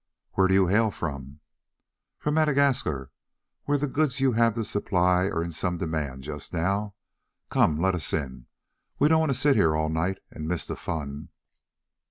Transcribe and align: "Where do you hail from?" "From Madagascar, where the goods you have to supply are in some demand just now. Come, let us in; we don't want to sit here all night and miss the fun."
"Where 0.31 0.47
do 0.47 0.55
you 0.55 0.65
hail 0.65 0.89
from?" 0.89 1.41
"From 2.17 2.33
Madagascar, 2.33 3.11
where 3.65 3.77
the 3.77 3.85
goods 3.85 4.19
you 4.19 4.31
have 4.31 4.55
to 4.55 4.65
supply 4.65 5.25
are 5.25 5.43
in 5.43 5.51
some 5.51 5.77
demand 5.77 6.23
just 6.23 6.53
now. 6.53 6.95
Come, 7.51 7.79
let 7.79 7.93
us 7.93 8.11
in; 8.11 8.47
we 8.97 9.07
don't 9.09 9.19
want 9.19 9.31
to 9.31 9.37
sit 9.37 9.55
here 9.55 9.75
all 9.75 9.89
night 9.89 10.17
and 10.31 10.47
miss 10.47 10.65
the 10.65 10.75
fun." 10.75 11.29